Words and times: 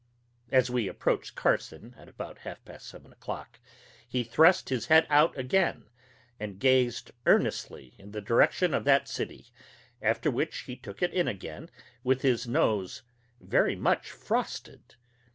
As 0.51 0.71
we 0.71 0.87
approached 0.87 1.35
Carson, 1.35 1.93
at 1.95 2.09
about 2.09 2.39
half 2.39 2.65
past 2.65 2.87
seven 2.87 3.11
o'clock, 3.13 3.59
he 4.07 4.23
thrust 4.23 4.69
his 4.69 4.87
head 4.87 5.05
out 5.11 5.37
again, 5.37 5.91
and 6.39 6.57
gazed 6.59 7.11
earnestly 7.27 7.93
in 7.99 8.11
the 8.11 8.19
direction 8.19 8.73
of 8.73 8.83
that 8.85 9.07
city 9.07 9.49
after 10.01 10.31
which 10.31 10.61
he 10.61 10.75
took 10.75 11.03
it 11.03 11.13
in 11.13 11.27
again, 11.27 11.69
with 12.03 12.23
his 12.23 12.47
nose 12.47 13.03
very 13.39 13.75
much 13.75 14.09
frosted. 14.09 14.95